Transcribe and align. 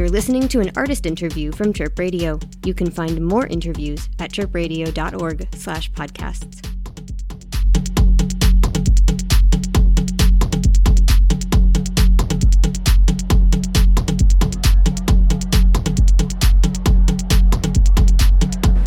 You're 0.00 0.08
listening 0.08 0.48
to 0.48 0.60
an 0.60 0.70
artist 0.76 1.04
interview 1.04 1.52
from 1.52 1.74
Chirp 1.74 1.98
Radio. 1.98 2.38
You 2.64 2.72
can 2.72 2.90
find 2.90 3.20
more 3.20 3.46
interviews 3.46 4.08
at 4.18 4.32
chirpradio.org 4.32 5.46
slash 5.54 5.92
podcasts. 5.92 6.66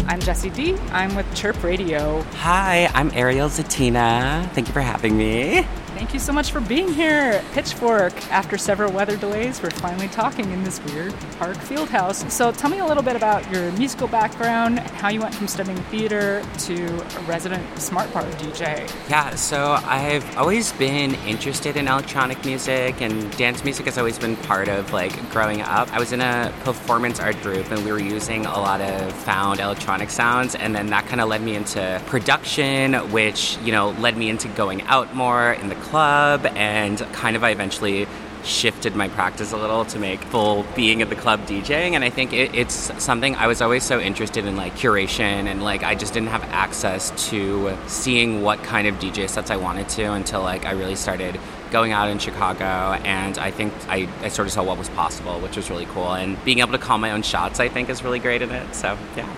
I'm 0.08 0.20
Jessi 0.20 0.52
D. 0.56 0.76
I'm 0.92 1.14
with 1.16 1.32
Chirp 1.36 1.62
Radio. 1.64 2.24
Hi, 2.38 2.90
I'm 2.96 3.12
Ariel 3.12 3.50
Zetina. 3.50 4.50
Thank 4.54 4.68
you 4.68 4.74
for 4.74 4.82
having 4.82 5.16
me. 5.16 5.64
Thank 5.94 6.12
you 6.12 6.20
so 6.20 6.34
much 6.34 6.52
for 6.52 6.60
being 6.60 6.92
here. 6.92 7.44
Pitchfork. 7.54 8.14
After 8.32 8.58
several 8.58 8.92
weather 8.92 9.16
delays, 9.16 9.62
we're 9.62 9.70
finally 9.70 10.08
talking 10.08 10.52
in 10.52 10.64
this 10.64 10.84
weird 10.86 11.14
park 11.38 11.56
field 11.56 11.88
house. 11.90 12.34
So 12.34 12.52
tell 12.52 12.70
me 12.70 12.80
a 12.80 12.86
little 12.86 13.04
bit 13.04 13.16
about 13.16 13.50
your 13.52 13.72
musical 13.74 14.08
background, 14.08 14.80
how 14.80 15.10
you 15.10 15.22
went 15.22 15.36
from 15.36 15.48
studying 15.48 15.78
theater 15.86 16.44
to 16.60 16.86
a 16.86 17.22
resident 17.22 17.64
Smartbar 17.76 18.30
DJ. 18.40 18.92
Yeah, 19.08 19.36
so 19.36 19.80
I've 19.84 20.36
always 20.36 20.74
been 20.74 21.14
interested 21.28 21.78
in 21.78 21.88
electronic 21.88 22.44
music 22.44 23.00
and 23.02 23.32
dance 23.38 23.64
music 23.64 23.86
has 23.86 24.00
always 24.00 24.18
been 24.18 24.36
part 24.36 24.70
of 24.70 24.92
like 24.94 25.30
growing 25.30 25.62
up. 25.62 25.94
I 25.94 26.00
was 26.00 26.12
in 26.12 26.22
a 26.22 26.52
performance 26.64 27.20
art 27.20 27.40
group 27.44 27.72
and 27.72 27.86
we 27.86 27.92
were 27.92 28.00
using 28.00 28.48
a 28.48 28.60
lot 28.60 28.82
of 28.82 29.14
found 29.24 29.60
electronic 29.60 30.10
sounds 30.10 30.56
and 30.56 30.76
then 30.76 30.88
that 30.88 31.06
kind 31.06 31.22
of 31.22 31.30
led 31.30 31.44
me 31.44 31.56
into 31.56 32.02
production, 32.08 32.94
which, 33.12 33.58
you 33.60 33.72
know, 33.72 33.92
led 34.00 34.18
me 34.18 34.30
into 34.30 34.48
going 34.50 34.82
out 34.84 35.16
more 35.16 35.54
in 35.54 35.70
the 35.70 35.76
club 35.76 35.93
and 35.96 37.00
kind 37.14 37.36
of 37.36 37.44
I 37.44 37.52
eventually 37.52 38.08
shifted 38.44 38.96
my 38.96 39.08
practice 39.08 39.54
a 39.54 39.58
little 39.58 39.86
to 39.86 40.00
make 40.00 40.22
full 40.26 40.66
being 40.76 41.02
at 41.02 41.10
the 41.10 41.16
club 41.16 41.40
DJing 41.48 41.94
and 41.94 42.04
I 42.04 42.10
think 42.10 42.34
it, 42.34 42.54
it's 42.54 42.74
something 43.02 43.36
I 43.36 43.48
was 43.48 43.62
always 43.62 43.84
so 43.84 44.00
interested 44.00 44.46
in 44.46 44.56
like 44.56 44.76
curation 44.76 45.48
and 45.48 45.64
like 45.64 45.84
I 45.84 45.96
just 45.96 46.14
didn't 46.14 46.30
have 46.30 46.44
access 46.46 47.30
to 47.30 47.78
seeing 47.88 48.42
what 48.42 48.62
kind 48.64 48.88
of 48.88 48.96
DJ 48.96 49.30
sets 49.30 49.50
I 49.50 49.56
wanted 49.56 49.88
to 49.90 50.12
until 50.12 50.42
like 50.42 50.66
I 50.66 50.72
really 50.72 50.96
started 50.96 51.40
going 51.72 51.92
out 51.92 52.10
in 52.10 52.20
Chicago 52.20 52.66
and 52.66 53.38
I 53.38 53.50
think 53.50 53.74
I, 53.88 54.08
I 54.22 54.28
sort 54.28 54.48
of 54.48 54.52
saw 54.52 54.64
what 54.64 54.78
was 54.78 54.90
possible 54.90 55.40
which 55.40 55.56
was 55.56 55.70
really 55.70 55.86
cool 55.88 56.14
and 56.14 56.44
being 56.44 56.60
able 56.60 56.74
to 56.74 56.78
call 56.78 56.98
my 56.98 57.12
own 57.12 57.24
shots 57.24 57.60
I 57.60 57.70
think 57.70 57.90
is 57.90 58.04
really 58.04 58.20
great 58.20 58.42
in 58.42 58.52
it 58.52 58.76
so 58.76 58.98
yeah. 59.16 59.34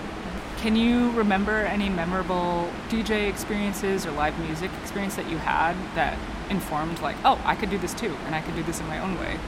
Can 0.58 0.74
you 0.74 1.10
remember 1.12 1.52
any 1.52 1.88
memorable 1.88 2.70
DJ 2.88 3.28
experiences 3.28 4.06
or 4.06 4.10
live 4.12 4.38
music 4.40 4.70
experience 4.82 5.14
that 5.16 5.28
you 5.28 5.36
had 5.38 5.76
that 5.94 6.18
informed 6.50 7.00
like, 7.00 7.16
oh, 7.24 7.40
I 7.44 7.54
could 7.54 7.70
do 7.70 7.78
this 7.78 7.94
too, 7.94 8.16
and 8.26 8.34
I 8.34 8.40
could 8.40 8.56
do 8.56 8.62
this 8.62 8.80
in 8.80 8.86
my 8.86 8.98
own 8.98 9.18
way? 9.18 9.38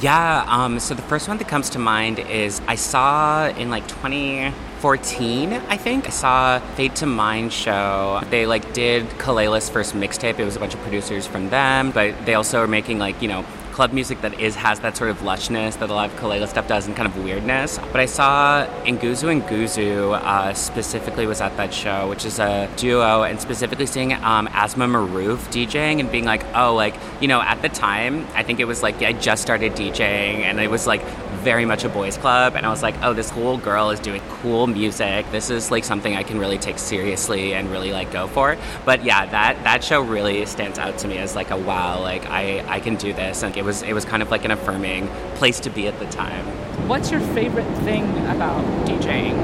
Yeah, 0.00 0.46
um, 0.48 0.80
so 0.80 0.94
the 0.94 1.02
first 1.02 1.28
one 1.28 1.36
that 1.38 1.48
comes 1.48 1.70
to 1.70 1.78
mind 1.78 2.18
is 2.20 2.62
I 2.66 2.74
saw 2.74 3.48
in 3.48 3.70
like 3.70 3.86
2014, 3.86 5.52
I 5.52 5.76
think, 5.76 6.06
I 6.06 6.10
saw 6.10 6.58
Fade 6.74 6.96
to 6.96 7.06
Mind 7.06 7.52
show. 7.52 8.22
They 8.30 8.46
like 8.46 8.72
did 8.72 9.06
Kelela's 9.18 9.68
first 9.68 9.94
mixtape. 9.94 10.38
It 10.38 10.44
was 10.44 10.56
a 10.56 10.58
bunch 10.58 10.72
of 10.74 10.80
producers 10.80 11.26
from 11.26 11.50
them, 11.50 11.90
but 11.90 12.24
they 12.24 12.34
also 12.34 12.60
are 12.60 12.66
making 12.66 12.98
like, 12.98 13.20
you 13.20 13.28
know, 13.28 13.44
club 13.80 13.94
music 13.94 14.20
that 14.20 14.38
is 14.38 14.54
has 14.56 14.80
that 14.80 14.94
sort 14.94 15.08
of 15.08 15.20
lushness 15.20 15.78
that 15.78 15.88
a 15.88 15.94
lot 15.94 16.10
of 16.10 16.16
Kelela 16.16 16.46
stuff 16.46 16.68
does 16.68 16.86
and 16.86 16.94
kind 16.94 17.08
of 17.08 17.24
weirdness. 17.24 17.78
But 17.92 18.00
I 18.00 18.04
saw 18.04 18.66
Nguzunguzu 18.84 20.20
uh, 20.20 20.52
specifically 20.52 21.26
was 21.26 21.40
at 21.40 21.56
that 21.56 21.72
show, 21.72 22.06
which 22.10 22.26
is 22.26 22.38
a 22.38 22.68
duo, 22.76 23.22
and 23.22 23.40
specifically 23.40 23.86
seeing 23.86 24.12
um, 24.12 24.48
Asma 24.52 24.86
Maroof 24.86 25.38
DJing 25.48 25.98
and 25.98 26.12
being 26.12 26.26
like, 26.26 26.44
oh, 26.54 26.74
like 26.74 26.94
you 27.22 27.28
know, 27.28 27.40
at 27.40 27.62
the 27.62 27.70
time, 27.70 28.26
I 28.34 28.42
think 28.42 28.60
it 28.60 28.66
was 28.66 28.82
like 28.82 29.00
I 29.00 29.14
just 29.14 29.40
started 29.40 29.72
DJing, 29.72 30.40
and 30.44 30.60
it 30.60 30.68
was 30.68 30.86
like 30.86 31.02
very 31.40 31.64
much 31.64 31.84
a 31.84 31.88
boys 31.88 32.18
club 32.18 32.54
and 32.54 32.66
i 32.66 32.68
was 32.68 32.82
like 32.82 32.94
oh 33.02 33.14
this 33.14 33.30
cool 33.30 33.56
girl 33.56 33.88
is 33.90 33.98
doing 34.00 34.20
cool 34.28 34.66
music. 34.66 35.24
This 35.30 35.48
is 35.48 35.70
like 35.70 35.84
something 35.84 36.14
i 36.14 36.22
can 36.22 36.38
really 36.38 36.58
take 36.58 36.78
seriously 36.78 37.54
and 37.54 37.70
really 37.70 37.92
like 37.92 38.12
go 38.12 38.26
for. 38.26 38.58
But 38.84 39.04
yeah 39.04 39.24
that 39.26 39.62
that 39.64 39.82
show 39.82 40.00
really 40.02 40.44
stands 40.46 40.78
out 40.78 40.98
to 40.98 41.08
me 41.08 41.16
as 41.18 41.34
like 41.34 41.50
a 41.50 41.56
wow 41.56 42.00
like 42.00 42.26
i 42.26 42.64
i 42.68 42.78
can 42.80 42.96
do 42.96 43.12
this. 43.12 43.42
And 43.42 43.56
it 43.56 43.64
was 43.64 43.69
it 43.82 43.94
was 43.94 44.04
kind 44.04 44.22
of 44.22 44.30
like 44.30 44.44
an 44.44 44.50
affirming 44.50 45.08
place 45.36 45.60
to 45.60 45.70
be 45.70 45.86
at 45.86 45.98
the 45.98 46.06
time 46.06 46.44
what's 46.88 47.10
your 47.10 47.20
favorite 47.34 47.70
thing 47.84 48.04
about 48.26 48.64
djing 48.86 49.36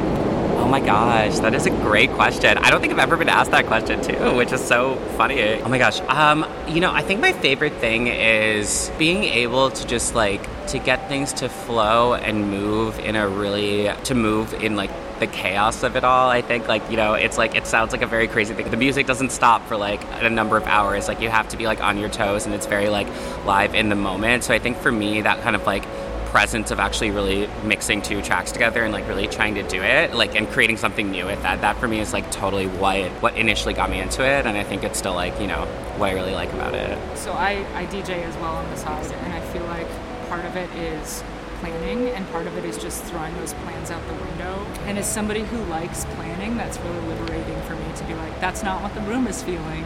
Oh 0.59 0.69
my 0.69 0.81
gosh, 0.81 1.39
that 1.41 1.55
is 1.55 1.67
a 1.67 1.71
great 1.71 2.11
question. 2.11 2.59
I 2.59 2.71
don't 2.71 2.81
think 2.81 2.93
I've 2.93 2.99
ever 2.99 3.17
been 3.17 3.29
asked 3.29 3.53
that 3.53 3.67
question 3.67 4.03
too, 4.03 4.35
which 4.35 4.51
is 4.53 4.61
so 4.61 4.97
funny. 5.17 5.61
Oh 5.61 5.69
my 5.69 5.79
gosh. 5.79 6.01
Um, 6.01 6.45
you 6.67 6.81
know, 6.81 6.93
I 6.93 7.03
think 7.03 7.21
my 7.21 7.33
favorite 7.35 7.75
thing 7.75 8.09
is 8.09 8.91
being 8.99 9.23
able 9.23 9.71
to 9.71 9.87
just 9.87 10.17
like 10.17 10.43
to 10.69 10.81
get 10.81 11.09
things 11.09 11.33
to 11.35 11.49
flow 11.49 12.15
and 12.15 12.51
move 12.51 12.99
in 12.99 13.15
a 13.15 13.29
really 13.29 13.93
to 14.05 14.15
move 14.15 14.55
in 14.55 14.75
like 14.75 14.91
the 15.19 15.27
chaos 15.27 15.83
of 15.83 15.97
it 15.97 16.05
all. 16.05 16.29
I 16.29 16.43
think 16.43 16.69
like, 16.69 16.89
you 16.91 16.97
know, 16.97 17.15
it's 17.15 17.39
like 17.39 17.55
it 17.55 17.67
sounds 17.67 17.93
like 17.93 18.03
a 18.03 18.07
very 18.07 18.29
crazy 18.29 18.55
thing. 18.55 18.71
The 18.71 18.77
music 18.77 19.07
doesn't 19.07 19.31
stop 19.31 19.67
for 19.67 19.77
like 19.77 20.01
a 20.23 20.31
number 20.31 20.57
of 20.57 20.65
hours. 20.65 21.09
Like 21.09 21.21
you 21.21 21.29
have 21.29 21.49
to 21.49 21.57
be 21.57 21.67
like 21.67 21.83
on 21.83 21.99
your 21.99 22.09
toes 22.09 22.47
and 22.47 22.55
it's 22.55 22.67
very 22.67 22.89
like 22.89 23.07
live 23.45 23.75
in 23.75 23.89
the 23.89 23.95
moment. 23.95 24.45
So 24.45 24.55
I 24.55 24.59
think 24.59 24.77
for 24.79 24.93
me 24.93 25.23
that 25.23 25.41
kind 25.43 25.57
of 25.57 25.67
like 25.67 25.85
presence 26.27 26.71
of 26.71 26.79
actually 26.79 27.11
really 27.11 27.49
mixing 27.65 28.03
two 28.03 28.21
tracks 28.21 28.53
together 28.53 28.83
and 28.83 28.93
like 28.93 29.09
really 29.09 29.27
trying 29.27 29.55
to 29.55 29.63
do 29.69 29.83
it 29.83 30.13
like 30.15 30.35
and 30.35 30.49
creating 30.49 30.77
something 30.77 31.11
new 31.11 31.25
with 31.25 31.41
that 31.43 31.61
that 31.63 31.79
for 31.79 31.89
me 31.89 32.01
is 32.01 32.13
like 32.13 32.31
totally 32.31 32.67
what 32.67 33.11
what 33.23 33.35
initially 33.37 33.73
got 33.73 33.89
me 33.89 34.01
into 34.01 34.23
it 34.23 34.45
and 34.45 34.59
i 34.59 34.63
think 34.63 34.85
it's 34.85 34.99
still 34.99 35.15
like 35.15 35.39
you 35.41 35.47
know 35.47 35.65
what 35.97 36.11
i 36.11 36.13
really 36.13 36.35
like 36.35 36.53
about 36.53 36.75
it 36.75 36.99
so 37.17 37.33
i 37.33 37.53
i 37.75 37.87
dj 37.87 38.11
as 38.11 38.37
well 38.37 38.57
on 38.57 38.69
the 38.71 38.77
side 38.77 39.07
and 39.07 39.33
i 39.33 39.41
feel 39.53 39.65
like 39.67 39.89
part 40.29 40.45
of 40.45 40.57
it 40.57 40.69
is 40.77 41.23
planning 41.61 42.09
and 42.09 42.29
part 42.31 42.47
of 42.47 42.57
it 42.57 42.65
is 42.65 42.79
just 42.79 43.05
throwing 43.05 43.35
those 43.37 43.55
plans 43.55 43.91
out 43.91 44.07
the 44.07 44.15
window. 44.15 44.67
And 44.85 44.99
as 44.99 45.11
somebody 45.11 45.43
who 45.43 45.59
likes 45.65 46.05
planning 46.17 46.57
that's 46.57 46.79
really 46.79 47.09
liberating 47.09 47.61
for 47.63 47.75
me 47.75 47.85
to 47.97 48.05
be 48.05 48.15
like 48.15 48.41
that's 48.41 48.63
not 48.63 48.83
what 48.83 48.95
the 48.95 49.01
room 49.03 49.27
is 49.27 49.43
feeling. 49.43 49.85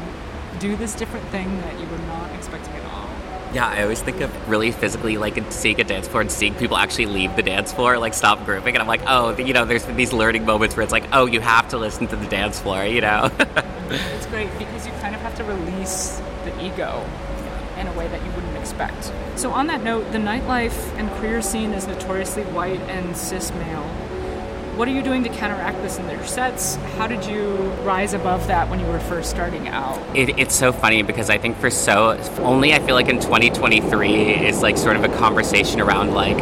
Do 0.59 0.77
this 0.77 0.95
different 0.95 1.27
thing 1.29 1.61
that 1.63 1.81
you 1.81 1.87
were 1.87 1.99
not 2.07 2.31
expecting 2.35 2.75
at 2.75 2.85
all 2.93 3.11
yeah, 3.53 3.69
I 3.69 3.83
always 3.83 4.01
think 4.01 4.21
of 4.21 4.49
really 4.49 4.71
physically 4.71 5.19
like 5.19 5.41
seeing 5.53 5.81
a 5.81 5.85
dance 5.85 6.07
floor 6.07 6.21
and 6.21 6.31
seeing 6.31 6.55
people 6.55 6.77
actually 6.77 7.07
leave 7.07 7.35
the 7.37 7.43
dance 7.43 7.73
floor, 7.73 7.99
like 7.99 8.15
stop 8.15 8.45
grouping, 8.45 8.75
and 8.75 8.83
I'm 8.83 8.89
like, 8.89 9.03
oh, 9.07 9.37
you 9.37 9.53
know, 9.53 9.65
there's 9.65 9.85
these 9.85 10.13
learning 10.13 10.45
moments 10.45 10.77
where 10.77 10.85
it's 10.85 10.93
like, 10.93 11.05
oh, 11.13 11.27
you 11.27 11.41
have 11.41 11.69
to 11.71 11.79
listen 11.79 12.07
to 12.09 12.17
the 12.17 12.27
dance 12.27 12.61
floor, 12.61 12.85
you 12.85 13.01
know. 13.01 13.31
it's 13.91 14.27
great 14.27 14.57
because 14.59 14.87
you 14.87 14.93
kind 14.95 15.15
of 15.15 15.21
have 15.23 15.35
to 15.37 15.45
release 15.45 16.21
the 16.45 16.65
ego 16.65 17.05
in 17.79 17.87
a 17.87 17.93
way 17.95 18.07
that 18.09 18.25
you 18.25 18.31
expect. 18.71 19.13
So 19.39 19.51
on 19.51 19.67
that 19.67 19.83
note, 19.83 20.11
the 20.13 20.19
nightlife 20.19 20.95
and 20.97 21.11
queer 21.13 21.43
scene 21.43 21.73
is 21.73 21.87
notoriously 21.87 22.45
white 22.45 22.81
and 22.81 23.17
cis 23.17 23.53
male. 23.53 23.83
What 24.77 24.89
are 24.89 24.93
you 24.93 25.03
doing 25.03 25.23
to 25.25 25.29
counteract 25.29 25.83
this 25.83 25.99
in 25.99 26.09
your 26.09 26.25
sets? 26.25 26.77
How 26.97 27.07
did 27.07 27.27
you 27.27 27.55
rise 27.83 28.15
above 28.15 28.47
that 28.47 28.71
when 28.71 28.81
you 28.81 28.87
were 28.87 29.01
first 29.01 29.29
starting 29.29 29.69
out? 29.69 29.99
It, 30.17 30.39
it's 30.39 30.55
so 30.55 30.73
funny 30.73 31.03
because 31.03 31.29
I 31.29 31.37
think 31.37 31.59
for 31.59 31.69
so 31.69 32.13
only 32.39 32.73
I 32.73 32.79
feel 32.79 32.95
like 32.95 33.09
in 33.09 33.21
2023 33.21 34.47
is 34.47 34.63
like 34.63 34.79
sort 34.79 34.97
of 34.97 35.05
a 35.05 35.09
conversation 35.19 35.81
around 35.81 36.15
like 36.15 36.39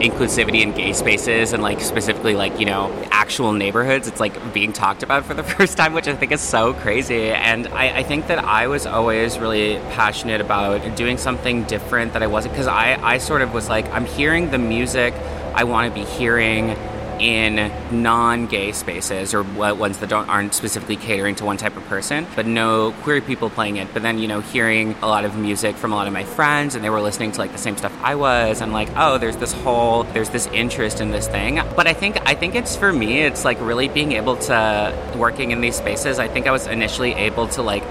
inclusivity 0.00 0.62
in 0.62 0.72
gay 0.72 0.92
spaces 0.92 1.52
and 1.52 1.62
like 1.62 1.80
specifically 1.80 2.34
like 2.34 2.58
you 2.58 2.66
know 2.66 2.90
actual 3.10 3.52
neighborhoods 3.52 4.06
it's 4.06 4.20
like 4.20 4.52
being 4.54 4.72
talked 4.72 5.02
about 5.02 5.24
for 5.24 5.34
the 5.34 5.42
first 5.54 5.76
time 5.76 5.92
which 5.92 6.06
i 6.06 6.14
think 6.14 6.32
is 6.32 6.40
so 6.40 6.72
crazy. 6.74 7.30
And 7.30 7.66
i, 7.68 7.98
I 7.98 8.02
think 8.02 8.28
that 8.28 8.38
i 8.38 8.66
was 8.68 8.86
always 8.86 9.38
really 9.38 9.76
passionate 9.90 10.40
about 10.40 10.96
doing 10.96 11.18
something 11.18 11.64
different 11.64 12.12
that 12.12 12.22
i 12.22 12.26
wasn't 12.26 12.54
because 12.54 12.68
I, 12.68 12.98
I 13.02 13.18
sort 13.18 13.42
of 13.42 13.52
was 13.52 13.68
like 13.68 13.86
i'm 13.90 14.04
hearing 14.04 14.50
the 14.50 14.58
music 14.58 15.14
i 15.54 15.64
want 15.64 15.92
to 15.92 16.00
be 16.00 16.06
hearing 16.06 16.76
in 17.20 17.72
non-gay 17.90 18.72
spaces 18.72 19.34
or 19.34 19.42
ones 19.42 19.98
that 19.98 20.08
don't 20.08 20.28
aren't 20.28 20.54
specifically 20.54 20.96
catering 20.96 21.34
to 21.36 21.44
one 21.44 21.56
type 21.56 21.76
of 21.76 21.84
person, 21.84 22.26
but 22.36 22.46
no 22.46 22.92
queer 23.02 23.20
people 23.20 23.50
playing 23.50 23.76
it. 23.76 23.88
But 23.92 24.02
then 24.02 24.18
you 24.18 24.28
know, 24.28 24.40
hearing 24.40 24.94
a 25.02 25.06
lot 25.06 25.24
of 25.24 25.36
music 25.36 25.76
from 25.76 25.92
a 25.92 25.96
lot 25.96 26.06
of 26.06 26.12
my 26.12 26.24
friends, 26.24 26.74
and 26.74 26.84
they 26.84 26.90
were 26.90 27.00
listening 27.00 27.32
to 27.32 27.38
like 27.38 27.52
the 27.52 27.58
same 27.58 27.76
stuff 27.76 27.92
I 28.02 28.14
was. 28.14 28.60
I'm 28.60 28.72
like, 28.72 28.88
oh, 28.96 29.18
there's 29.18 29.36
this 29.36 29.52
whole 29.52 30.04
there's 30.04 30.30
this 30.30 30.46
interest 30.48 31.00
in 31.00 31.10
this 31.10 31.28
thing. 31.28 31.56
But 31.76 31.86
I 31.86 31.92
think 31.92 32.18
I 32.28 32.34
think 32.34 32.54
it's 32.54 32.76
for 32.76 32.92
me, 32.92 33.22
it's 33.22 33.44
like 33.44 33.60
really 33.60 33.88
being 33.88 34.12
able 34.12 34.36
to 34.36 35.14
working 35.16 35.50
in 35.50 35.60
these 35.60 35.76
spaces. 35.76 36.18
I 36.18 36.28
think 36.28 36.46
I 36.46 36.50
was 36.50 36.66
initially 36.66 37.14
able 37.14 37.48
to 37.48 37.62
like 37.62 37.84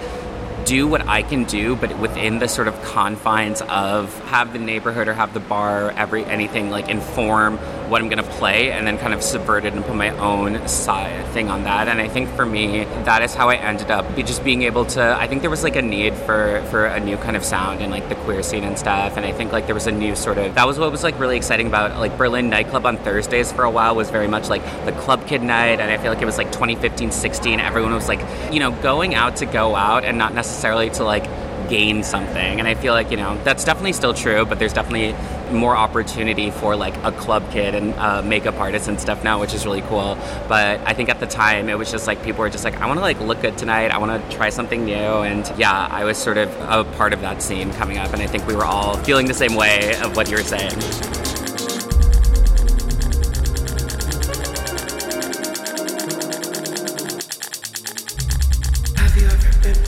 do 0.68 0.86
what 0.86 1.08
I 1.08 1.24
can 1.24 1.46
do, 1.46 1.78
but 1.78 1.98
within 1.98 2.40
the 2.40 2.50
sort 2.50 2.68
of 2.68 2.80
confines 2.84 3.62
of 3.62 4.14
have 4.26 4.52
the 4.52 4.60
neighborhood 4.60 5.08
or 5.08 5.14
have 5.14 5.34
the 5.34 5.40
bar, 5.40 5.92
every 5.92 6.26
anything 6.26 6.70
like 6.70 6.90
inform 6.90 7.58
what 7.90 8.02
I'm 8.02 8.10
going 8.10 8.24
to 8.24 8.32
play, 8.32 8.72
and 8.72 8.86
then 8.86 8.98
kind 8.98 9.14
of 9.14 9.22
subvert 9.22 9.66
it 9.66 9.74
and 9.74 9.84
put 9.84 9.96
my 9.96 10.10
own 10.18 10.68
side 10.68 11.26
thing 11.34 11.50
on 11.50 11.64
that. 11.64 11.88
And 11.88 12.00
I 12.00 12.08
think 12.08 12.30
for 12.30 12.46
me, 12.46 12.84
that 13.06 13.22
is 13.22 13.34
how 13.34 13.50
I 13.50 13.56
ended 13.56 13.92
up 13.92 14.16
just 14.18 14.44
being 14.44 14.64
able 14.64 14.86
to. 14.86 15.16
I 15.20 15.28
think 15.28 15.42
there 15.42 15.50
was 15.50 15.64
like 15.64 15.76
a 15.76 15.82
need 15.82 16.14
for 16.14 16.64
for 16.70 16.86
a 16.86 17.00
new 17.00 17.18
kind 17.18 17.36
of 17.36 17.44
sound 17.44 17.82
in 17.82 17.90
like 17.90 18.08
the 18.10 18.16
queer 18.16 18.44
scene 18.44 18.64
and 18.64 18.78
stuff. 18.78 19.18
And 19.18 19.26
I 19.26 19.32
think 19.32 19.52
like 19.52 19.66
there 19.66 19.76
was 19.76 19.88
a 19.88 19.92
new 19.92 20.16
sort 20.16 20.38
of 20.38 20.56
that 20.56 20.68
was 20.68 20.78
what 20.78 20.92
was 20.92 21.04
like 21.04 21.20
really 21.20 21.38
exciting 21.38 21.68
about 21.68 21.98
like 22.00 22.18
Berlin 22.18 22.50
nightclub 22.50 22.86
on 22.86 22.98
Thursdays 22.98 23.52
for 23.52 23.64
a 23.64 23.72
while 23.72 23.96
was 23.96 24.10
very 24.10 24.28
much 24.28 24.50
like 24.50 24.64
the 24.86 24.92
club 24.92 25.26
kid 25.28 25.42
night, 25.42 25.80
and 25.80 25.90
I 25.92 25.98
feel 25.98 26.12
like 26.12 26.22
it 26.22 26.26
was 26.26 26.38
like 26.38 26.52
2015, 26.52 27.12
16. 27.12 27.60
Everyone 27.60 27.94
was 27.94 28.08
like 28.08 28.22
you 28.54 28.60
know 28.60 28.72
going 28.82 29.16
out 29.16 29.38
to 29.38 29.46
go 29.46 29.76
out 29.76 30.04
and 30.04 30.18
not 30.18 30.34
necessarily 30.34 30.58
necessarily 30.58 30.90
to 30.90 31.04
like 31.04 31.47
gain 31.70 32.04
something. 32.04 32.60
And 32.60 32.68
I 32.68 32.76
feel 32.76 32.94
like, 32.94 33.12
you 33.12 33.18
know, 33.18 33.42
that's 33.44 33.64
definitely 33.64 33.94
still 33.94 34.14
true, 34.14 34.46
but 34.46 34.60
there's 34.60 34.74
definitely 34.74 35.16
more 35.52 35.76
opportunity 35.76 36.52
for 36.52 36.76
like 36.76 36.96
a 37.04 37.12
club 37.12 37.50
kid 37.52 37.76
and 37.76 37.94
uh, 37.96 38.22
makeup 38.22 38.56
artists 38.56 38.88
and 38.88 39.00
stuff 39.00 39.24
now, 39.24 39.40
which 39.40 39.54
is 39.54 39.66
really 39.66 39.82
cool. 39.84 40.18
But 40.48 40.80
I 40.86 40.94
think 40.94 41.10
at 41.10 41.20
the 41.20 41.28
time 41.28 41.70
it 41.70 41.78
was 41.78 41.92
just 41.92 42.08
like 42.08 42.24
people 42.24 42.40
were 42.42 42.50
just 42.50 42.64
like, 42.64 42.76
I 42.82 42.88
want 42.88 42.98
to 42.98 43.02
like 43.02 43.20
look 43.20 43.42
good 43.42 43.58
tonight. 43.58 43.92
I 43.92 43.98
want 43.98 44.30
to 44.30 44.36
try 44.36 44.50
something 44.50 44.86
new. 44.86 44.94
And 44.94 45.52
yeah, 45.58 45.88
I 45.92 46.04
was 46.04 46.18
sort 46.18 46.38
of 46.38 46.50
a 46.70 46.84
part 46.96 47.14
of 47.14 47.22
that 47.22 47.42
scene 47.42 47.72
coming 47.74 47.98
up. 47.98 48.14
And 48.14 48.22
I 48.22 48.28
think 48.28 48.48
we 48.48 48.56
were 48.56 48.66
all 48.66 48.98
feeling 48.98 49.28
the 49.28 49.34
same 49.34 49.56
way 49.56 49.96
of 50.02 50.16
what 50.16 50.30
you 50.30 50.38
were 50.38 50.44
saying. 50.44 51.17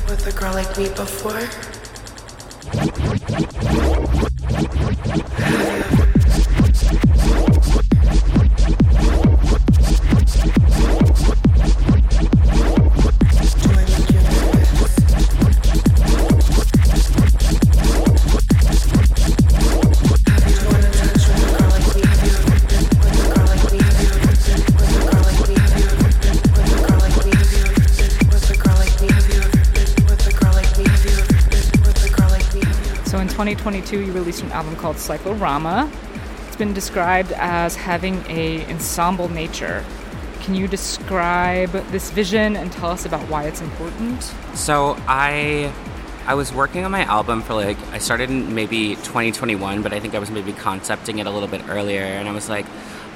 With 0.09 0.25
a 0.25 0.31
girl 0.39 0.53
like 0.53 0.75
me 0.75 0.89
before? 0.89 1.39
2022, 33.39 34.01
you 34.01 34.11
released 34.11 34.43
an 34.43 34.51
album 34.51 34.75
called 34.75 34.97
Cyclorama. 34.97 35.89
It's 36.47 36.57
been 36.57 36.73
described 36.73 37.31
as 37.37 37.73
having 37.73 38.21
a 38.27 38.69
ensemble 38.69 39.29
nature. 39.29 39.85
Can 40.41 40.55
you 40.55 40.67
describe 40.67 41.71
this 41.89 42.11
vision 42.11 42.57
and 42.57 42.69
tell 42.69 42.89
us 42.89 43.05
about 43.05 43.21
why 43.29 43.45
it's 43.45 43.61
important? 43.61 44.21
So 44.55 44.97
I 45.07 45.71
I 46.25 46.33
was 46.33 46.51
working 46.51 46.83
on 46.83 46.91
my 46.91 47.05
album 47.05 47.41
for 47.41 47.53
like 47.53 47.77
I 47.93 47.99
started 47.99 48.29
in 48.29 48.53
maybe 48.55 48.95
2021, 48.95 49.83
but 49.83 49.93
I 49.93 50.01
think 50.01 50.15
I 50.15 50.19
was 50.19 50.29
maybe 50.29 50.51
concepting 50.51 51.19
it 51.19 51.25
a 51.25 51.31
little 51.31 51.47
bit 51.47 51.61
earlier 51.69 52.01
and 52.01 52.27
I 52.27 52.33
was 52.33 52.49
like, 52.49 52.65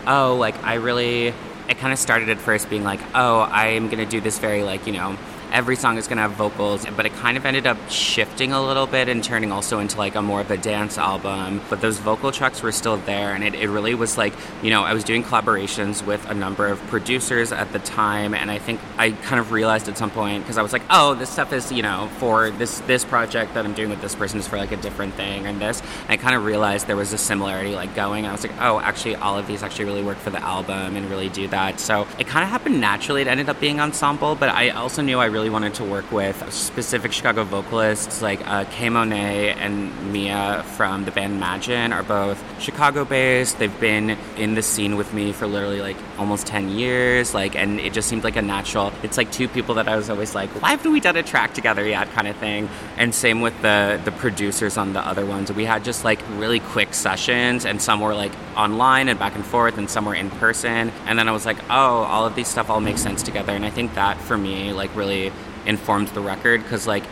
"Oh, 0.07 0.37
like 0.39 0.55
I 0.63 0.75
really 0.75 1.33
it 1.67 1.77
kind 1.79 1.91
of 1.91 1.99
started 1.99 2.29
at 2.29 2.37
first 2.37 2.69
being 2.69 2.85
like, 2.85 3.01
"Oh, 3.13 3.39
I 3.39 3.75
am 3.75 3.89
going 3.89 3.99
to 3.99 4.09
do 4.09 4.21
this 4.21 4.39
very 4.39 4.63
like, 4.63 4.87
you 4.87 4.93
know, 4.93 5.17
every 5.53 5.75
song 5.75 5.97
is 5.97 6.07
going 6.07 6.17
to 6.17 6.23
have 6.23 6.31
vocals, 6.31 6.85
but 6.97 7.05
it 7.05 7.13
kind 7.13 7.37
of 7.37 7.45
ended 7.45 7.67
up 7.67 7.77
shifting 7.87 8.51
a 8.51 8.61
little 8.61 8.87
bit 8.87 9.07
and 9.07 9.23
turning 9.23 9.51
also 9.51 9.79
into 9.79 9.97
like 9.97 10.15
a 10.15 10.21
more 10.21 10.41
of 10.41 10.49
a 10.49 10.57
dance 10.57 10.97
album. 10.97 11.61
But 11.69 11.79
those 11.79 11.99
vocal 11.99 12.31
tracks 12.31 12.63
were 12.63 12.71
still 12.71 12.97
there, 12.97 13.33
and 13.33 13.43
it, 13.43 13.53
it 13.53 13.69
really 13.69 13.93
was 13.93 14.17
like, 14.17 14.33
you 14.63 14.71
know, 14.71 14.83
I 14.83 14.93
was 14.93 15.03
doing 15.03 15.23
collaborations 15.23 16.03
with 16.05 16.27
a 16.27 16.33
number 16.33 16.67
of 16.67 16.79
producers 16.87 17.51
at 17.51 17.71
the 17.71 17.79
time, 17.79 18.33
and 18.33 18.49
I 18.49 18.57
think 18.57 18.81
I 18.97 19.11
kind 19.11 19.39
of 19.39 19.51
realized 19.51 19.87
at 19.87 19.97
some 19.97 20.09
point 20.09 20.43
because 20.43 20.57
I 20.57 20.63
was 20.63 20.73
like, 20.73 20.83
oh, 20.89 21.13
this 21.13 21.29
stuff 21.29 21.53
is, 21.53 21.71
you 21.71 21.83
know, 21.83 22.09
for 22.17 22.49
this 22.49 22.79
this 22.81 23.05
project 23.05 23.53
that 23.53 23.63
I'm 23.63 23.73
doing 23.73 23.89
with 23.89 24.01
this 24.01 24.15
person 24.15 24.39
is 24.39 24.47
for 24.47 24.57
like 24.57 24.71
a 24.71 24.77
different 24.77 25.13
thing, 25.13 25.45
and 25.45 25.61
this. 25.61 25.81
And 25.81 26.11
I 26.11 26.17
kind 26.17 26.35
of 26.35 26.45
realized 26.45 26.87
there 26.87 26.95
was 26.95 27.13
a 27.13 27.17
similarity 27.17 27.75
like 27.75 27.93
going. 27.93 28.25
And 28.25 28.29
I 28.29 28.31
was 28.31 28.43
like, 28.43 28.59
oh, 28.59 28.79
actually, 28.79 29.15
all 29.17 29.37
of 29.37 29.45
these 29.45 29.61
actually 29.61 29.85
really 29.85 30.03
work 30.03 30.17
for 30.17 30.31
the 30.31 30.41
album 30.41 30.95
and 30.95 31.09
really 31.09 31.29
do 31.29 31.47
that. 31.49 31.79
So 31.79 32.07
it 32.17 32.25
kind 32.27 32.43
of 32.43 32.49
happened 32.49 32.81
naturally. 32.81 33.21
It 33.21 33.27
ended 33.27 33.49
up 33.49 33.59
being 33.59 33.79
ensemble, 33.79 34.35
but 34.35 34.49
I 34.49 34.69
also 34.69 35.01
knew 35.01 35.19
I 35.19 35.25
really 35.25 35.42
wanted 35.49 35.73
to 35.75 35.83
work 35.83 36.11
with 36.11 36.51
specific 36.53 37.11
Chicago 37.11 37.43
vocalists 37.43 38.21
like 38.21 38.45
uh, 38.47 38.65
Kay 38.65 38.89
Monet 38.89 39.53
and 39.53 40.11
Mia 40.11 40.63
from 40.75 41.05
the 41.05 41.11
band 41.11 41.33
Imagine 41.33 41.91
are 41.93 42.03
both 42.03 42.41
Chicago 42.61 43.05
based. 43.05 43.59
They've 43.59 43.79
been 43.79 44.11
in 44.37 44.55
the 44.55 44.61
scene 44.61 44.95
with 44.95 45.13
me 45.13 45.31
for 45.31 45.47
literally 45.47 45.81
like 45.81 45.97
almost 46.17 46.47
10 46.47 46.69
years. 46.69 47.33
Like, 47.33 47.55
and 47.55 47.79
it 47.79 47.93
just 47.93 48.07
seemed 48.07 48.23
like 48.23 48.35
a 48.35 48.41
natural, 48.41 48.93
it's 49.03 49.17
like 49.17 49.31
two 49.31 49.47
people 49.47 49.75
that 49.75 49.87
I 49.87 49.95
was 49.95 50.09
always 50.09 50.35
like, 50.35 50.49
why 50.61 50.71
haven't 50.71 50.91
we 50.91 50.99
done 50.99 51.17
a 51.17 51.23
track 51.23 51.53
together 51.53 51.85
yet 51.87 52.09
kind 52.11 52.27
of 52.27 52.35
thing. 52.37 52.69
And 52.97 53.13
same 53.13 53.41
with 53.41 53.59
the, 53.61 53.99
the 54.03 54.11
producers 54.11 54.77
on 54.77 54.93
the 54.93 54.99
other 54.99 55.25
ones. 55.25 55.51
We 55.51 55.65
had 55.65 55.83
just 55.83 56.03
like 56.03 56.19
really 56.37 56.59
quick 56.59 56.93
sessions 56.93 57.65
and 57.65 57.81
some 57.81 57.99
were 57.99 58.15
like 58.15 58.31
online 58.55 59.09
and 59.09 59.17
back 59.19 59.35
and 59.35 59.45
forth 59.45 59.77
and 59.77 59.89
some 59.89 60.05
were 60.05 60.15
in 60.15 60.29
person. 60.29 60.91
And 61.05 61.17
then 61.17 61.27
I 61.27 61.31
was 61.31 61.45
like, 61.45 61.57
oh, 61.69 62.03
all 62.03 62.25
of 62.25 62.35
these 62.35 62.47
stuff 62.47 62.69
all 62.69 62.79
makes 62.79 63.01
sense 63.01 63.23
together. 63.23 63.53
And 63.53 63.65
I 63.65 63.69
think 63.69 63.95
that 63.95 64.17
for 64.17 64.37
me, 64.37 64.73
like 64.73 64.95
really 64.95 65.31
informed 65.65 66.09
the 66.09 66.21
record 66.21 66.61
because 66.63 66.87
like 66.87 67.03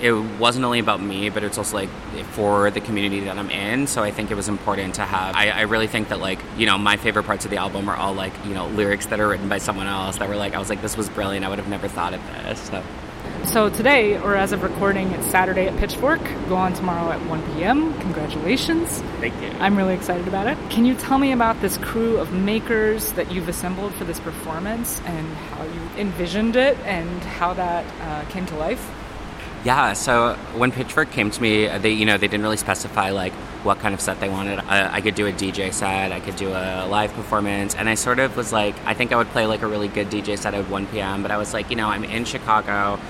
it 0.00 0.12
wasn't 0.12 0.64
only 0.64 0.78
about 0.78 1.02
me, 1.02 1.28
but 1.28 1.42
it's 1.42 1.58
also 1.58 1.76
like 1.76 1.88
for 2.30 2.70
the 2.70 2.80
community 2.80 3.20
that 3.20 3.36
I'm 3.36 3.50
in. 3.50 3.86
So 3.86 4.02
I 4.02 4.10
think 4.10 4.30
it 4.30 4.34
was 4.34 4.48
important 4.48 4.94
to 4.96 5.02
have. 5.02 5.34
I, 5.34 5.50
I, 5.50 5.60
really 5.62 5.88
think 5.88 6.08
that 6.10 6.20
like 6.20 6.38
you 6.56 6.66
know 6.66 6.78
my 6.78 6.96
favorite 6.96 7.24
parts 7.24 7.44
of 7.44 7.50
the 7.50 7.56
album 7.56 7.88
are 7.88 7.96
all 7.96 8.14
like 8.14 8.32
you 8.44 8.54
know 8.54 8.68
lyrics 8.68 9.06
that 9.06 9.18
are 9.18 9.28
written 9.28 9.48
by 9.48 9.58
someone 9.58 9.86
else 9.86 10.18
that 10.18 10.28
were 10.28 10.36
like 10.36 10.54
I 10.54 10.58
was 10.58 10.70
like 10.70 10.82
this 10.82 10.96
was 10.96 11.08
brilliant. 11.08 11.44
I 11.44 11.48
would 11.48 11.58
have 11.58 11.68
never 11.68 11.88
thought 11.88 12.14
of 12.14 12.24
this. 12.26 12.60
So. 12.60 12.82
So 13.44 13.70
today, 13.70 14.18
or 14.18 14.36
as 14.36 14.52
of 14.52 14.62
recording, 14.62 15.10
it's 15.12 15.26
Saturday 15.26 15.66
at 15.68 15.76
Pitchfork. 15.78 16.22
Go 16.48 16.56
on 16.56 16.74
tomorrow 16.74 17.10
at 17.10 17.20
1 17.28 17.54
p.m. 17.54 17.98
Congratulations. 18.00 19.00
Thank 19.20 19.40
you. 19.40 19.48
I'm 19.58 19.76
really 19.76 19.94
excited 19.94 20.28
about 20.28 20.46
it. 20.46 20.58
Can 20.70 20.84
you 20.84 20.94
tell 20.94 21.18
me 21.18 21.32
about 21.32 21.60
this 21.60 21.78
crew 21.78 22.18
of 22.18 22.32
makers 22.32 23.12
that 23.12 23.32
you've 23.32 23.48
assembled 23.48 23.94
for 23.94 24.04
this 24.04 24.20
performance 24.20 25.00
and 25.06 25.26
how 25.34 25.64
you 25.64 25.80
envisioned 25.96 26.56
it 26.56 26.76
and 26.80 27.22
how 27.22 27.54
that 27.54 27.86
uh, 28.02 28.30
came 28.30 28.44
to 28.46 28.56
life? 28.56 28.90
Yeah, 29.64 29.94
so 29.94 30.34
when 30.56 30.70
Pitchfork 30.70 31.10
came 31.10 31.30
to 31.32 31.42
me, 31.42 31.66
they 31.78 31.90
you 31.90 32.06
know 32.06 32.16
they 32.16 32.28
didn't 32.28 32.44
really 32.44 32.56
specify 32.56 33.10
like 33.10 33.32
what 33.64 33.80
kind 33.80 33.92
of 33.92 34.00
set 34.00 34.20
they 34.20 34.28
wanted. 34.28 34.60
I, 34.60 34.94
I, 34.96 35.00
could 35.00 35.16
do 35.16 35.26
a 35.26 35.32
DJ 35.32 35.72
set, 35.72 36.12
I 36.12 36.20
could 36.20 36.36
do 36.36 36.50
a 36.50 36.86
live 36.86 37.12
performance, 37.12 37.74
and 37.74 37.88
I 37.88 37.94
sort 37.94 38.20
of 38.20 38.36
was 38.36 38.52
like, 38.52 38.76
I 38.86 38.94
think 38.94 39.12
I 39.12 39.16
would 39.16 39.26
play 39.28 39.46
like 39.46 39.62
a 39.62 39.66
really 39.66 39.88
good 39.88 40.10
DJ 40.10 40.38
set 40.38 40.54
at 40.54 40.68
1 40.68 40.86
p.m. 40.86 41.22
But 41.22 41.32
I 41.32 41.38
was 41.38 41.52
like, 41.52 41.70
you 41.70 41.76
know, 41.76 41.88
I'm 41.88 42.04
in 42.04 42.24
Chicago. 42.24 43.00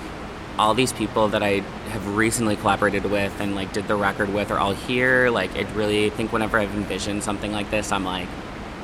All 0.58 0.74
these 0.74 0.92
people 0.92 1.28
that 1.28 1.42
I 1.42 1.60
have 1.90 2.16
recently 2.16 2.56
collaborated 2.56 3.04
with 3.04 3.40
and 3.40 3.54
like 3.54 3.72
did 3.72 3.86
the 3.86 3.94
record 3.94 4.32
with 4.32 4.50
are 4.50 4.58
all 4.58 4.74
here. 4.74 5.30
Like, 5.30 5.54
it 5.54 5.68
really 5.74 6.06
I 6.06 6.10
think 6.10 6.32
whenever 6.32 6.58
I've 6.58 6.74
envisioned 6.74 7.22
something 7.22 7.52
like 7.52 7.70
this, 7.70 7.92
I'm 7.92 8.04
like, 8.04 8.28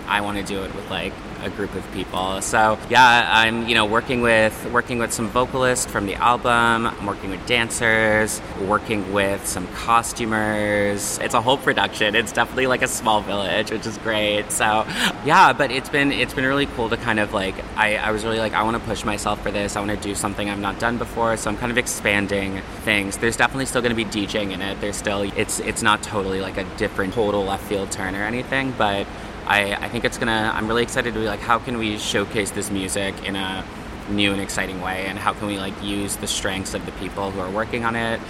I 0.07 0.21
want 0.21 0.39
to 0.39 0.45
do 0.45 0.63
it 0.63 0.75
with 0.75 0.89
like 0.91 1.13
a 1.45 1.51
group 1.51 1.75
of 1.75 1.93
people. 1.93 2.41
So 2.41 2.79
yeah, 2.89 3.29
I'm 3.31 3.69
you 3.69 3.75
know 3.75 3.85
working 3.85 4.23
with 4.23 4.55
working 4.73 4.99
with 4.99 5.13
some 5.13 5.29
vocalists 5.29 5.91
from 5.91 6.07
the 6.07 6.15
album. 6.15 6.87
I'm 6.87 7.07
working 7.07 7.31
with 7.31 7.45
dancers, 7.47 8.41
working 8.63 9.13
with 9.13 9.47
some 9.47 9.67
costumers. 9.69 11.19
It's 11.19 11.35
a 11.35 11.41
whole 11.41 11.59
production. 11.59 12.15
It's 12.15 12.33
definitely 12.33 12.67
like 12.67 12.83
a 12.83 12.89
small 12.89 13.21
village, 13.21 13.71
which 13.71 13.87
is 13.87 13.99
great. 13.99 14.51
So 14.51 14.87
yeah, 15.25 15.53
but 15.53 15.71
it's 15.71 15.89
been 15.89 16.11
it's 16.11 16.35
been 16.35 16.47
really 16.47 16.67
cool 16.67 16.89
to 16.89 16.97
kind 16.97 17.21
of 17.21 17.33
like 17.33 17.55
I, 17.77 17.97
I 17.97 18.11
was 18.11 18.25
really 18.25 18.39
like 18.39 18.55
I 18.55 18.63
want 18.63 18.77
to 18.77 18.83
push 18.83 19.05
myself 19.05 19.43
for 19.43 19.51
this. 19.51 19.77
I 19.77 19.81
want 19.81 19.93
to 19.93 20.09
do 20.09 20.15
something 20.15 20.49
I've 20.49 20.59
not 20.59 20.79
done 20.79 20.99
before. 20.99 21.37
So 21.37 21.51
I'm 21.51 21.57
kind 21.59 21.71
of 21.71 21.79
expanding 21.79 22.63
things. 22.85 23.19
There's 23.19 23.37
definitely 23.37 23.67
still 23.67 23.83
going 23.83 23.95
to 23.95 23.97
be 23.97 24.07
DJing 24.07 24.53
in 24.53 24.63
it. 24.63 24.81
There's 24.81 24.97
still 24.97 25.23
it's 25.37 25.61
it's 25.61 25.83
not 25.83 26.03
totally 26.03 26.41
like 26.41 26.57
a 26.57 26.65
different 26.77 27.13
total 27.15 27.45
left 27.45 27.65
field 27.65 27.93
turn 27.93 28.15
or 28.15 28.23
anything, 28.23 28.73
but 28.79 29.07
I, 29.47 29.75
I 29.75 29.89
think 29.89 30.05
it's 30.05 30.19
gonna. 30.19 30.53
I'm 30.55 30.69
really 30.69 30.83
excited 30.83 31.15
to 31.15 31.21
be 31.21 31.27
like, 31.27 31.41
how 31.41 31.59
can 31.59 31.79
we 31.79 31.99
showcase 31.99 32.51
this 32.51 32.71
music 32.71 33.25
in 33.25 33.37
a 33.37 33.65
new 34.09 34.33
and 34.33 34.41
exciting 34.41 34.81
way, 34.81 35.07
and 35.07 35.19
how 35.19 35.33
can 35.33 35.47
we 35.47 35.59
like 35.59 35.81
use 35.83 36.17
the 36.17 36.27
strengths 36.27 36.75
of 36.75 36.85
the 36.87 36.93
people 36.93 37.31
who 37.31 37.41
are 37.41 37.51
working 37.51 37.85
on 37.85 37.97
it. 37.97 38.21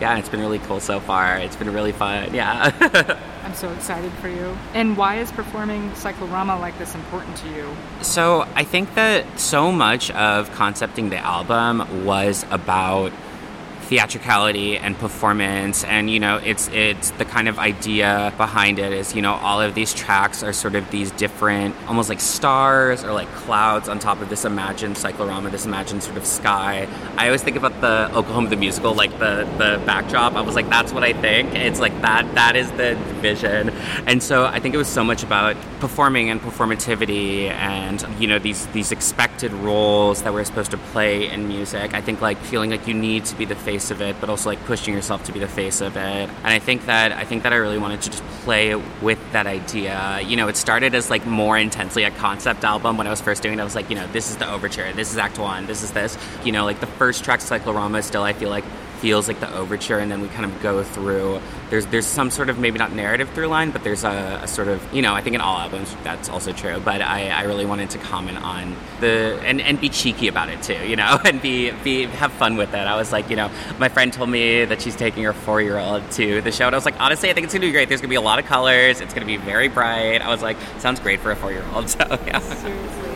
Yeah, 0.00 0.16
it's 0.18 0.28
been 0.28 0.40
really 0.40 0.60
cool 0.60 0.78
so 0.78 1.00
far. 1.00 1.38
It's 1.38 1.56
been 1.56 1.72
really 1.72 1.92
fun. 1.92 2.32
Yeah. 2.34 3.16
I'm 3.44 3.54
so 3.54 3.72
excited 3.72 4.12
for 4.14 4.28
you. 4.28 4.56
And 4.74 4.96
why 4.96 5.16
is 5.16 5.32
performing 5.32 5.94
Cyclorama 5.94 6.58
like 6.60 6.78
this 6.78 6.94
important 6.94 7.34
to 7.38 7.48
you? 7.48 7.76
So 8.02 8.46
I 8.54 8.62
think 8.62 8.94
that 8.94 9.40
so 9.40 9.72
much 9.72 10.10
of 10.10 10.50
concepting 10.50 11.08
the 11.08 11.16
album 11.16 12.04
was 12.04 12.44
about 12.50 13.10
theatricality 13.88 14.76
and 14.76 14.98
performance 14.98 15.82
and 15.84 16.10
you 16.10 16.20
know 16.20 16.36
it's 16.44 16.68
it's 16.68 17.10
the 17.12 17.24
kind 17.24 17.48
of 17.48 17.58
idea 17.58 18.30
behind 18.36 18.78
it 18.78 18.92
is 18.92 19.14
you 19.14 19.22
know 19.22 19.32
all 19.32 19.62
of 19.62 19.74
these 19.74 19.94
tracks 19.94 20.42
are 20.42 20.52
sort 20.52 20.74
of 20.74 20.90
these 20.90 21.10
different 21.12 21.74
almost 21.86 22.10
like 22.10 22.20
stars 22.20 23.02
or 23.02 23.14
like 23.14 23.28
clouds 23.28 23.88
on 23.88 23.98
top 23.98 24.20
of 24.20 24.28
this 24.28 24.44
imagined 24.44 24.98
cyclorama 24.98 25.48
this 25.48 25.64
imagined 25.64 26.02
sort 26.02 26.18
of 26.18 26.26
sky. 26.26 26.86
I 27.16 27.26
always 27.26 27.42
think 27.42 27.56
about 27.56 27.80
the 27.80 28.14
oklahoma 28.14 28.50
the 28.50 28.56
musical 28.56 28.92
like 28.94 29.10
the 29.18 29.48
the 29.56 29.82
backdrop. 29.86 30.34
I 30.34 30.42
was 30.42 30.54
like 30.54 30.68
that's 30.68 30.92
what 30.92 31.02
i 31.02 31.14
think. 31.14 31.54
It's 31.54 31.80
like 31.80 31.98
that 32.02 32.34
that 32.34 32.56
is 32.56 32.70
the 32.72 32.94
vision. 33.22 33.70
And 34.06 34.22
so 34.22 34.44
i 34.44 34.60
think 34.60 34.74
it 34.74 34.78
was 34.78 34.88
so 34.88 35.02
much 35.02 35.22
about 35.22 35.56
performing 35.80 36.28
and 36.28 36.42
performativity 36.42 37.48
and 37.48 38.04
you 38.20 38.26
know 38.26 38.38
these 38.38 38.66
these 38.68 38.92
expected 38.92 39.50
roles 39.52 40.22
that 40.24 40.34
we're 40.34 40.44
supposed 40.44 40.72
to 40.72 40.78
play 40.92 41.30
in 41.30 41.48
music. 41.48 41.94
I 41.94 42.02
think 42.02 42.20
like 42.20 42.36
feeling 42.36 42.68
like 42.68 42.86
you 42.86 42.92
need 42.92 43.24
to 43.26 43.34
be 43.34 43.46
the 43.46 43.56
face 43.56 43.77
of 43.90 44.00
it, 44.00 44.16
but 44.20 44.28
also 44.28 44.50
like 44.50 44.62
pushing 44.64 44.94
yourself 44.94 45.24
to 45.24 45.32
be 45.32 45.38
the 45.38 45.48
face 45.48 45.80
of 45.80 45.96
it. 45.96 46.00
And 46.00 46.46
I 46.46 46.58
think 46.58 46.86
that 46.86 47.12
I 47.12 47.24
think 47.24 47.42
that 47.44 47.52
I 47.52 47.56
really 47.56 47.78
wanted 47.78 48.02
to 48.02 48.10
just 48.10 48.22
play 48.44 48.74
with 48.74 49.18
that 49.32 49.46
idea. 49.46 50.20
You 50.20 50.36
know, 50.36 50.48
it 50.48 50.56
started 50.56 50.94
as 50.94 51.10
like 51.10 51.26
more 51.26 51.56
intensely 51.56 52.04
a 52.04 52.10
concept 52.10 52.64
album 52.64 52.96
when 52.96 53.06
I 53.06 53.10
was 53.10 53.20
first 53.20 53.42
doing 53.42 53.58
it. 53.58 53.60
I 53.60 53.64
was 53.64 53.74
like, 53.74 53.90
you 53.90 53.96
know, 53.96 54.06
this 54.08 54.30
is 54.30 54.36
the 54.36 54.50
overture, 54.50 54.92
this 54.92 55.12
is 55.12 55.18
Act 55.18 55.38
One, 55.38 55.66
this 55.66 55.82
is 55.82 55.92
this. 55.92 56.18
You 56.44 56.52
know, 56.52 56.64
like 56.64 56.80
the 56.80 56.86
first 56.86 57.24
track, 57.24 57.40
Cyclorama, 57.40 58.02
still 58.02 58.22
I 58.22 58.32
feel 58.32 58.50
like 58.50 58.64
feels 58.98 59.28
like 59.28 59.40
the 59.40 59.52
overture, 59.54 59.98
and 59.98 60.10
then 60.10 60.20
we 60.20 60.28
kind 60.28 60.44
of 60.44 60.62
go 60.62 60.82
through. 60.82 61.40
There's 61.70 61.86
there's 61.86 62.06
some 62.06 62.30
sort 62.30 62.48
of 62.48 62.58
maybe 62.58 62.78
not 62.78 62.92
narrative 62.92 63.30
through 63.30 63.46
line, 63.46 63.70
but 63.70 63.84
there's 63.84 64.04
a, 64.04 64.40
a 64.42 64.48
sort 64.48 64.68
of 64.68 64.82
you 64.92 65.02
know 65.02 65.14
I 65.14 65.22
think 65.22 65.34
in 65.34 65.40
all 65.40 65.56
albums 65.58 65.94
that's 66.04 66.28
also 66.28 66.52
true. 66.52 66.80
But 66.80 67.02
I, 67.02 67.28
I 67.28 67.42
really 67.42 67.66
wanted 67.66 67.90
to 67.90 67.98
comment 67.98 68.38
on 68.38 68.76
the 69.00 69.38
and, 69.44 69.60
and 69.60 69.80
be 69.80 69.88
cheeky 69.88 70.28
about 70.28 70.48
it 70.48 70.62
too, 70.62 70.86
you 70.86 70.96
know, 70.96 71.18
and 71.24 71.40
be 71.40 71.70
be 71.70 72.04
have 72.04 72.32
fun 72.32 72.56
with 72.56 72.74
it. 72.74 72.86
I 72.86 72.96
was 72.96 73.12
like, 73.12 73.30
you 73.30 73.36
know, 73.36 73.50
my 73.78 73.88
friend 73.88 74.12
told 74.12 74.30
me 74.30 74.64
that 74.64 74.82
she's 74.82 74.96
taking 74.96 75.24
her 75.24 75.32
four 75.32 75.60
year 75.60 75.78
old 75.78 76.10
to 76.12 76.40
the 76.42 76.52
show, 76.52 76.66
and 76.66 76.74
I 76.74 76.78
was 76.78 76.84
like, 76.84 77.00
honestly, 77.00 77.30
I 77.30 77.34
think 77.34 77.44
it's 77.44 77.54
gonna 77.54 77.66
be 77.66 77.72
great. 77.72 77.88
There's 77.88 78.00
gonna 78.00 78.10
be 78.10 78.16
a 78.16 78.20
lot 78.20 78.38
of 78.38 78.46
colors. 78.46 79.00
It's 79.00 79.14
gonna 79.14 79.26
be 79.26 79.36
very 79.36 79.68
bright. 79.68 80.20
I 80.22 80.28
was 80.28 80.42
like, 80.42 80.56
sounds 80.78 81.00
great 81.00 81.20
for 81.20 81.30
a 81.30 81.36
four 81.36 81.52
year 81.52 81.64
old. 81.74 81.88
So 81.98 82.04
yeah. 82.26 82.38
Seriously. 82.40 83.07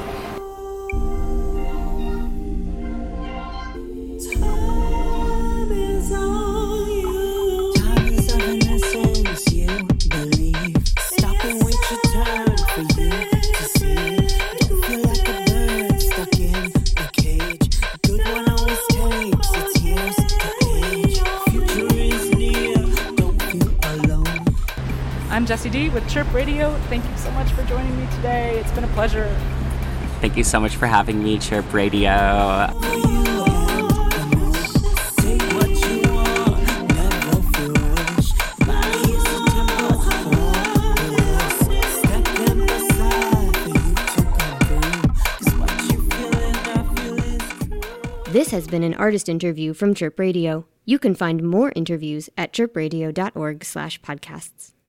I'm 25.42 25.48
Jessi 25.48 25.72
D 25.72 25.88
with 25.88 26.08
Chirp 26.08 26.32
Radio. 26.32 26.72
Thank 26.88 27.04
you 27.04 27.16
so 27.16 27.28
much 27.32 27.50
for 27.50 27.64
joining 27.64 27.98
me 27.98 28.06
today. 28.14 28.60
It's 28.60 28.70
been 28.70 28.84
a 28.84 28.94
pleasure. 28.94 29.26
Thank 30.20 30.36
you 30.36 30.44
so 30.44 30.60
much 30.60 30.76
for 30.76 30.86
having 30.86 31.20
me, 31.20 31.36
Chirp 31.36 31.74
Radio. 31.74 32.12
This 48.28 48.52
has 48.52 48.68
been 48.68 48.84
an 48.84 48.94
artist 48.94 49.28
interview 49.28 49.74
from 49.74 49.94
Chirp 49.94 50.20
Radio. 50.20 50.66
You 50.84 51.00
can 51.00 51.16
find 51.16 51.42
more 51.42 51.72
interviews 51.74 52.30
at 52.38 52.52
chirpradio.org/podcasts. 52.52 54.71